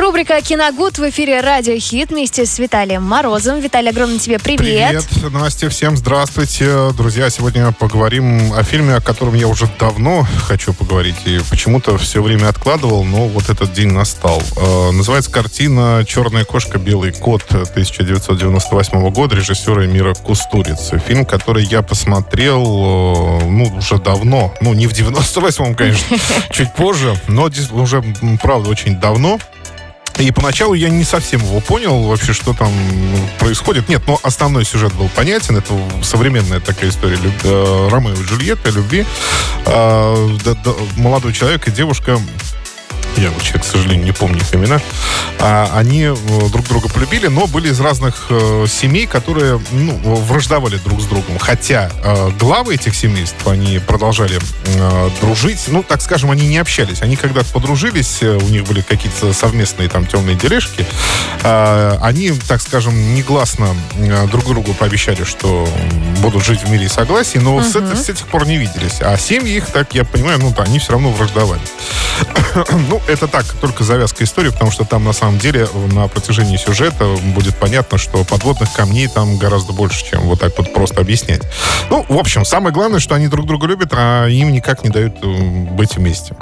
Рубрика 0.00 0.40
«Киногуд» 0.42 0.98
в 0.98 1.08
эфире 1.08 1.40
«Радио 1.40 1.78
Хит» 1.78 2.10
вместе 2.10 2.44
с 2.44 2.58
Виталием 2.58 3.02
Морозом. 3.02 3.60
Виталий, 3.60 3.90
огромный 3.90 4.18
тебе 4.18 4.38
привет. 4.38 5.06
Привет, 5.08 5.32
Настя, 5.32 5.70
всем 5.70 5.96
здравствуйте. 5.96 6.90
Друзья, 6.96 7.30
сегодня 7.30 7.72
поговорим 7.72 8.52
о 8.52 8.62
фильме, 8.62 8.96
о 8.96 9.00
котором 9.00 9.34
я 9.34 9.48
уже 9.48 9.70
давно 9.78 10.26
хочу 10.44 10.74
поговорить. 10.74 11.16
И 11.24 11.40
почему-то 11.48 11.96
все 11.96 12.22
время 12.22 12.48
откладывал, 12.48 13.04
но 13.04 13.26
вот 13.28 13.48
этот 13.48 13.72
день 13.72 13.90
настал. 13.90 14.42
Э, 14.56 14.90
называется 14.90 15.30
картина 15.30 16.04
«Черная 16.06 16.44
кошка, 16.44 16.78
белый 16.78 17.12
кот» 17.12 17.44
1998 17.48 19.10
года 19.10 19.36
режиссера 19.36 19.86
Мира 19.86 20.12
Кустурицы. 20.14 21.00
Фильм, 21.06 21.24
который 21.24 21.64
я 21.64 21.80
посмотрел, 21.80 22.62
э, 22.62 23.44
ну, 23.46 23.72
уже 23.78 23.96
давно. 23.98 24.54
Ну, 24.60 24.74
не 24.74 24.88
в 24.88 24.92
98-м, 24.92 25.74
конечно, 25.74 26.18
чуть 26.50 26.74
позже, 26.74 27.18
но 27.28 27.50
уже, 27.72 28.04
правда, 28.42 28.68
очень 28.68 29.00
давно. 29.00 29.38
И 30.18 30.30
поначалу 30.30 30.74
я 30.74 30.88
не 30.88 31.04
совсем 31.04 31.40
его 31.40 31.60
понял 31.60 32.02
вообще, 32.02 32.32
что 32.32 32.54
там 32.54 32.72
происходит. 33.38 33.88
Нет, 33.88 34.02
но 34.06 34.18
основной 34.22 34.64
сюжет 34.64 34.94
был 34.94 35.08
понятен. 35.10 35.56
Это 35.56 35.78
современная 36.02 36.60
такая 36.60 36.90
история 36.90 37.16
люб... 37.16 37.34
Э, 37.44 37.88
Ромео 37.90 38.14
и 38.14 38.24
Джульетта, 38.24 38.70
любви. 38.70 39.04
А, 39.66 40.36
молодой 40.96 41.32
человек 41.32 41.68
и 41.68 41.70
девушка 41.70 42.18
я 43.16 43.30
вообще, 43.30 43.58
к 43.58 43.64
сожалению, 43.64 44.04
не 44.04 44.12
помню 44.12 44.38
их 44.38 44.54
имена, 44.54 44.80
а, 45.38 45.70
они 45.74 46.02
э, 46.02 46.14
друг 46.50 46.66
друга 46.68 46.88
полюбили, 46.88 47.26
но 47.26 47.46
были 47.46 47.70
из 47.70 47.80
разных 47.80 48.26
э, 48.30 48.66
семей, 48.68 49.06
которые 49.06 49.60
ну, 49.72 49.94
враждовали 49.96 50.76
друг 50.78 51.00
с 51.00 51.04
другом. 51.04 51.38
Хотя 51.38 51.90
э, 52.02 52.30
главы 52.38 52.74
этих 52.74 52.94
семейств, 52.94 53.46
они 53.46 53.78
продолжали 53.78 54.38
э, 54.66 55.10
дружить, 55.20 55.64
ну, 55.68 55.82
так 55.82 56.00
скажем, 56.00 56.30
они 56.30 56.46
не 56.46 56.58
общались. 56.58 57.02
Они 57.02 57.16
когда-то 57.16 57.52
подружились, 57.52 58.22
у 58.22 58.48
них 58.48 58.64
были 58.64 58.80
какие-то 58.80 59.32
совместные 59.32 59.88
там 59.88 60.06
темные 60.06 60.36
дележки. 60.36 60.86
Э, 61.42 61.98
они, 62.02 62.32
так 62.48 62.60
скажем, 62.62 63.14
негласно 63.14 63.68
э, 63.94 64.26
друг 64.28 64.44
другу 64.46 64.74
пообещали, 64.74 65.24
что 65.24 65.68
будут 66.22 66.44
жить 66.44 66.62
в 66.62 66.70
мире 66.70 66.86
и 66.86 66.88
согласии, 66.88 67.38
но 67.38 67.58
uh-huh. 67.58 67.70
с, 67.70 67.76
это, 67.76 67.96
с 67.96 68.08
этих 68.08 68.26
пор 68.28 68.46
не 68.46 68.56
виделись. 68.56 69.00
А 69.00 69.16
семьи 69.16 69.56
их, 69.56 69.66
так 69.66 69.94
я 69.94 70.04
понимаю, 70.04 70.38
ну, 70.40 70.52
да, 70.56 70.64
они 70.64 70.78
все 70.78 70.92
равно 70.92 71.10
враждовали. 71.10 71.60
ну, 72.88 73.00
это 73.06 73.28
так, 73.28 73.44
только 73.60 73.84
завязка 73.84 74.24
истории, 74.24 74.50
потому 74.50 74.70
что 74.70 74.84
там 74.84 75.04
на 75.04 75.12
самом 75.12 75.38
деле 75.38 75.68
на 75.92 76.08
протяжении 76.08 76.56
сюжета 76.56 77.06
будет 77.34 77.56
понятно, 77.56 77.98
что 77.98 78.24
подводных 78.24 78.72
камней 78.72 79.08
там 79.08 79.38
гораздо 79.38 79.72
больше, 79.72 80.04
чем 80.04 80.22
вот 80.22 80.40
так 80.40 80.56
вот 80.58 80.72
просто 80.72 81.00
объяснять. 81.00 81.42
Ну, 81.90 82.04
в 82.08 82.18
общем, 82.18 82.44
самое 82.44 82.72
главное, 82.72 83.00
что 83.00 83.14
они 83.14 83.28
друг 83.28 83.46
друга 83.46 83.66
любят, 83.66 83.90
а 83.92 84.26
им 84.26 84.52
никак 84.52 84.84
не 84.84 84.90
дают 84.90 85.16
э, 85.22 85.26
быть 85.26 85.96
вместе. 85.96 86.34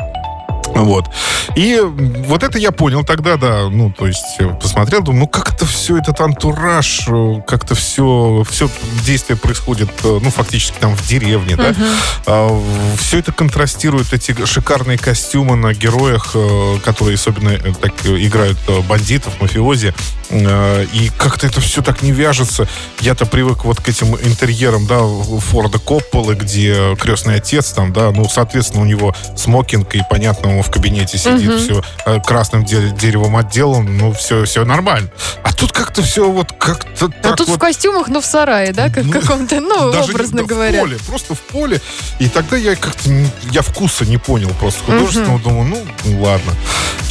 Вот. 0.75 1.11
И 1.55 1.81
вот 1.81 2.43
это 2.43 2.59
я 2.59 2.73
понял 2.73 3.05
тогда, 3.05 3.37
да, 3.37 3.69
ну, 3.71 3.91
то 3.91 4.07
есть 4.07 4.37
э, 4.39 4.49
посмотрел, 4.61 5.03
думаю, 5.03 5.21
ну, 5.21 5.29
как 5.29 5.55
это 5.55 5.67
все, 5.67 5.99
этот 5.99 6.21
антураж, 6.21 7.05
э, 7.07 7.43
как-то 7.47 7.75
все, 7.75 8.45
все 8.49 8.69
действие 9.05 9.37
происходит, 9.37 9.91
э, 10.03 10.19
ну, 10.21 10.31
фактически 10.31 10.77
там 10.79 10.97
в 10.97 11.07
деревне, 11.07 11.57
да. 11.57 11.71
Uh-huh. 11.71 11.95
А, 12.27 12.97
все 12.99 13.19
это 13.19 13.33
контрастирует, 13.33 14.13
эти 14.13 14.45
шикарные 14.47 14.99
костюмы 14.99 15.57
на 15.57 15.75
героях, 15.75 16.35
которые 16.85 17.15
особенно 17.15 17.57
так 17.59 17.93
играют 18.05 18.59
бандитов, 18.89 19.41
мафиози. 19.41 19.95
И 20.31 21.11
как-то 21.19 21.47
это 21.47 21.61
все 21.61 21.83
так 21.83 22.03
не 22.03 22.13
вяжется. 22.13 22.67
Я-то 23.01 23.27
привык 23.27 23.65
вот 23.65 23.81
к 23.81 23.89
этим 23.89 24.17
интерьерам, 24.17 24.87
да, 24.87 25.01
Форда 25.01 25.79
Копполы, 25.79 26.35
где 26.35 26.97
крестный 26.97 27.37
отец 27.37 27.73
там, 27.73 27.93
да, 27.93 28.11
ну, 28.11 28.29
соответственно, 28.29 28.83
у 28.83 28.87
него 28.87 29.15
смокинг, 29.37 29.95
и 29.95 30.03
понятно, 30.09 30.57
он 30.57 30.63
в 30.63 30.71
кабинете 30.71 31.19
сидит, 31.19 31.51
угу. 31.51 31.59
все 31.59 31.85
э, 32.07 32.21
красным 32.21 32.65
деревом 32.65 33.37
отделан, 33.37 33.97
ну, 33.97 34.13
все, 34.13 34.45
все 34.45 34.65
нормально. 34.65 35.09
А 35.43 35.53
тут 35.53 35.73
как-то 35.73 36.03
все 36.03 36.31
вот 36.31 36.53
как-то 36.53 37.11
А 37.23 37.33
тут 37.33 37.49
вот... 37.49 37.57
в 37.57 37.59
костюмах, 37.59 38.09
но 38.09 38.21
в 38.21 38.27
сарае, 38.27 38.73
да, 38.73 38.89
как 38.89 39.05
ну, 39.05 39.13
в 39.13 39.21
каком-то, 39.21 39.61
ну, 39.61 39.93
даже 39.93 40.13
образно 40.13 40.41
не, 40.41 40.47
говоря. 40.47 40.79
в 40.79 40.81
поле, 40.81 40.99
просто 41.07 41.35
в 41.35 41.41
поле. 41.41 41.81
И 42.19 42.29
тогда 42.29 42.57
я 42.57 42.77
как-то, 42.77 43.11
я 43.51 43.63
вкуса 43.63 44.05
не 44.05 44.19
понял 44.19 44.51
просто 44.59 44.83
художественного, 44.85 45.37
угу. 45.37 45.45
думаю, 45.45 45.85
ну, 46.05 46.23
ладно. 46.23 46.53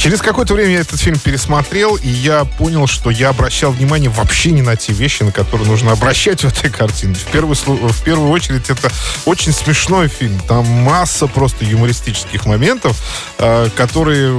Через 0.04 0.20
какое-то 0.20 0.52
время 0.52 0.72
я 0.72 0.80
этот 0.80 1.00
фильм 1.00 1.18
пересмотрел, 1.18 1.96
и 1.96 2.10
я 2.10 2.44
понял, 2.44 2.86
что 2.86 3.08
я 3.08 3.30
обращал 3.30 3.72
внимание 3.72 4.10
вообще 4.10 4.50
не 4.50 4.60
на 4.60 4.76
те 4.76 4.92
вещи, 4.92 5.22
на 5.22 5.32
которые 5.32 5.66
нужно 5.66 5.92
обращать 5.92 6.42
в 6.42 6.46
этой 6.46 6.68
картине. 6.68 7.14
В 7.14 7.24
первую, 7.32 7.54
в 7.54 8.04
первую 8.04 8.28
очередь, 8.28 8.68
это 8.68 8.92
очень 9.24 9.54
смешной 9.54 10.08
фильм. 10.08 10.38
Там 10.40 10.66
масса 10.66 11.26
просто 11.26 11.64
юмористических 11.64 12.44
моментов, 12.44 13.02
э, 13.38 13.70
которые, 13.74 14.38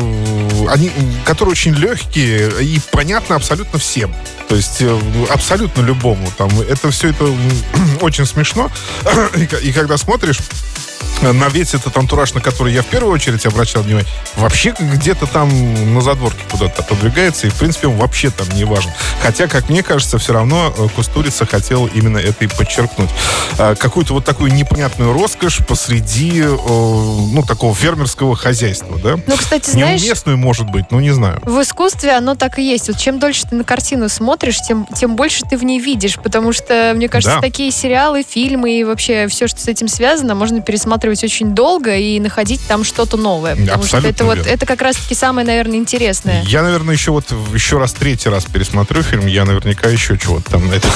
они, 0.70 0.92
которые 1.26 1.54
очень 1.54 1.74
легкие 1.74 2.64
и 2.64 2.80
понятны 2.92 3.34
абсолютно 3.34 3.80
всем. 3.80 4.14
То 4.48 4.56
есть 4.56 4.84
э, 4.84 5.00
абсолютно 5.32 5.82
любому. 5.82 6.32
Там, 6.38 6.62
это 6.62 6.92
все 6.92 7.10
это 7.10 7.26
очень 8.02 8.28
смешно. 8.28 8.70
и, 9.36 9.68
и 9.68 9.72
когда 9.74 9.98
смотришь, 9.98 10.38
на 11.22 11.50
весь 11.50 11.74
этот 11.74 11.96
антураж, 11.98 12.34
на 12.34 12.42
который 12.42 12.74
я 12.74 12.82
в 12.82 12.88
первую 12.88 13.14
очередь 13.14 13.46
обращал 13.46 13.84
внимание, 13.84 14.08
вообще 14.36 14.74
где-то 14.78 15.28
там 15.28 15.94
на 15.94 16.02
задворке 16.02 16.42
куда-то 16.50 16.82
отодвигается, 16.82 17.48
и, 17.48 17.50
в 17.50 17.56
принципе, 17.56 17.88
он 17.88 17.98
вообще 17.98 18.30
там 18.30 18.48
не 18.50 18.64
важен. 18.64 18.92
Хотя, 19.22 19.48
как 19.48 19.70
мне 19.70 19.84
кажется, 19.84 20.18
все 20.18 20.34
равно 20.34 20.74
э, 20.78 20.88
Кустурица 20.96 21.46
хотел 21.46 21.88
именно 21.88 22.18
это 22.18 22.46
и 22.46 22.48
подчеркнуть. 22.48 23.10
А, 23.58 23.76
какую-то 23.76 24.14
вот 24.14 24.26
такую 24.26 24.54
непонятную 24.54 25.14
роскошь 25.14 25.66
посреди, 25.66 26.42
э, 26.42 26.48
ну, 26.48 27.44
такого 27.48 27.74
фермерского 27.74 28.36
хозяйства, 28.36 28.98
да? 29.00 29.18
Ну, 29.26 29.38
кстати, 29.38 29.70
знаешь... 29.70 30.02
Неуместную, 30.02 30.38
может 30.38 30.70
быть, 30.70 30.86
ну, 30.92 31.00
не 31.00 31.12
знаю. 31.12 31.40
В 31.44 31.62
искусстве 31.62 32.12
оно 32.12 32.36
так 32.36 32.60
и 32.60 32.64
есть. 32.64 32.88
Вот 32.88 32.98
чем 32.98 33.20
дольше 33.20 33.44
ты 33.50 33.56
на 33.56 33.64
картину 33.64 34.10
смотришь, 34.10 34.60
тем, 34.62 34.88
тем 34.96 35.16
больше 35.16 35.44
ты 35.50 35.58
в 35.58 35.64
ней 35.64 35.80
видишь, 35.80 36.18
потому 36.18 36.54
что, 36.54 36.94
мне 36.96 37.08
кажется, 37.08 37.38
да. 37.38 37.42
такие 37.42 37.72
сериалы, 37.72 38.24
фильмы 38.28 38.80
и 38.80 38.84
вообще 38.84 39.28
все, 39.28 39.48
что 39.48 39.60
с 39.60 39.68
этим 39.68 39.88
связано, 39.88 40.36
можно 40.36 40.62
пересматривать 40.62 41.05
пересматривать 41.06 41.24
очень 41.24 41.54
долго 41.54 41.96
и 41.96 42.20
находить 42.20 42.62
там 42.68 42.84
что-то 42.84 43.18
новое. 43.18 43.56
Потому 43.56 43.84
Абсолютно 43.84 44.14
что 44.14 44.24
это 44.24 44.26
вот 44.26 44.48
это 44.48 44.66
как 44.66 44.82
раз-таки 44.82 45.16
самое, 45.16 45.46
наверное, 45.46 45.78
интересное. 45.78 46.44
Я, 46.44 46.64
наверное, 46.64 46.96
еще 46.96 47.12
вот 47.12 47.26
еще 47.54 47.78
раз 47.78 47.94
третий 47.94 48.30
раз 48.30 48.46
пересмотрю 48.46 49.04
фильм, 49.04 49.28
я 49.28 49.46
наверняка 49.46 49.90
еще 49.90 50.18
чего-то 50.18 50.52
там. 50.52 50.72
Это, 50.72 50.88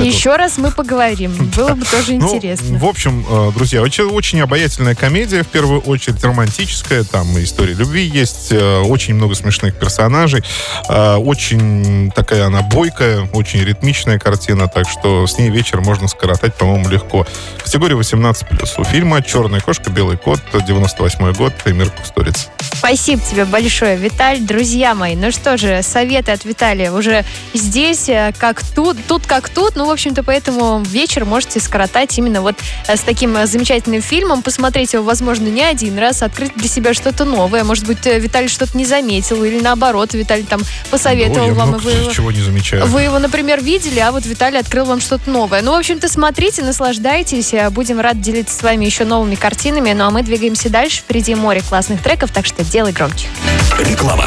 еще 0.00 0.30
это... 0.30 0.38
раз 0.38 0.58
мы 0.58 0.70
поговорим. 0.70 1.34
Было 1.56 1.74
бы 1.74 1.84
тоже 1.84 2.14
ну, 2.14 2.34
интересно. 2.34 2.78
В 2.78 2.84
общем, 2.84 3.24
э, 3.28 3.52
друзья, 3.54 3.82
очень, 3.82 4.04
очень 4.04 4.40
обаятельная 4.40 4.94
комедия, 4.94 5.42
в 5.42 5.48
первую 5.48 5.80
очередь 5.80 6.22
романтическая, 6.24 7.04
там 7.04 7.26
история 7.38 7.74
любви 7.74 8.04
есть, 8.04 8.48
э, 8.50 8.80
очень 8.80 9.14
много 9.14 9.34
смешных 9.34 9.78
персонажей, 9.78 10.42
э, 10.88 11.14
очень 11.16 12.10
такая 12.14 12.46
она 12.46 12.62
бойкая, 12.62 13.28
очень 13.32 13.60
ритмичная 13.60 14.18
картина, 14.18 14.68
так 14.68 14.88
что 14.88 15.26
с 15.26 15.38
ней 15.38 15.50
вечер 15.50 15.80
можно 15.80 16.08
скоротать, 16.08 16.54
по-моему, 16.54 16.88
легко. 16.88 17.26
Категория 17.62 17.96
18+. 17.96 18.78
У 18.78 18.84
фильма 18.84 19.22
«Черный 19.22 19.57
«Черная 19.58 19.60
кошка», 19.60 19.90
«Белый 19.90 20.16
кот», 20.16 20.40
98 20.52 21.32
год, 21.32 21.52
Эмир 21.64 21.90
Кустуриц. 21.90 22.48
Спасибо 22.78 23.20
тебе 23.22 23.44
большое, 23.44 23.96
Виталь. 23.96 24.38
Друзья 24.38 24.94
мои, 24.94 25.16
ну 25.16 25.32
что 25.32 25.56
же, 25.56 25.82
советы 25.82 26.30
от 26.30 26.44
Виталия 26.44 26.92
уже 26.92 27.24
здесь, 27.52 28.08
э, 28.08 28.32
как 28.38 28.62
тут, 28.62 28.96
тут 29.08 29.26
как 29.26 29.48
тут. 29.48 29.74
Ну, 29.74 29.86
в 29.86 29.90
общем-то, 29.90 30.22
поэтому 30.22 30.80
вечер 30.82 31.24
можете 31.24 31.58
скоротать 31.58 32.16
именно 32.18 32.40
вот 32.40 32.54
э, 32.86 32.96
с 32.96 33.00
таким 33.00 33.36
э, 33.36 33.46
замечательным 33.46 34.00
фильмом, 34.00 34.42
посмотреть 34.42 34.92
его, 34.92 35.02
возможно, 35.02 35.48
не 35.48 35.62
один 35.62 35.98
раз, 35.98 36.22
открыть 36.22 36.54
для 36.54 36.68
себя 36.68 36.94
что-то 36.94 37.24
новое. 37.24 37.64
Может 37.64 37.86
быть, 37.86 38.06
Виталий 38.06 38.48
что-то 38.48 38.78
не 38.78 38.84
заметил, 38.84 39.42
или 39.42 39.60
наоборот, 39.60 40.14
Виталий 40.14 40.44
там 40.44 40.60
посоветовал 40.90 41.48
ну, 41.48 41.54
вам. 41.54 41.76
И 41.76 41.78
вы 41.80 41.90
его, 41.90 42.12
чего 42.12 42.30
не 42.30 42.40
замечаю. 42.40 42.86
Вы 42.86 43.02
его, 43.02 43.18
например, 43.18 43.60
видели, 43.60 43.98
а 43.98 44.12
вот 44.12 44.24
Виталий 44.24 44.60
открыл 44.60 44.84
вам 44.84 45.00
что-то 45.00 45.28
новое. 45.30 45.62
Ну, 45.62 45.72
в 45.72 45.78
общем-то, 45.78 46.08
смотрите, 46.08 46.62
наслаждайтесь. 46.62 47.52
Будем 47.72 47.98
рады 47.98 48.20
делиться 48.20 48.56
с 48.56 48.62
вами 48.62 48.84
еще 48.84 49.04
новыми 49.04 49.34
картинами. 49.34 49.47
Ну, 49.94 50.04
а 50.04 50.10
мы 50.10 50.22
двигаемся 50.22 50.70
дальше. 50.70 51.00
Впереди 51.00 51.34
море 51.34 51.62
классных 51.66 52.02
треков, 52.02 52.30
так 52.30 52.46
что 52.46 52.64
делай 52.64 52.92
громче. 52.92 53.28
Реклама. 53.80 54.26